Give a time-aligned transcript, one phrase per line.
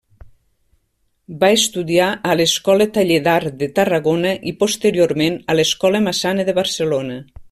[1.43, 7.25] Va estudiar a l'Escola Taller d'Art de Tarragona i posteriorment a l’Escola Massana de Barcelona.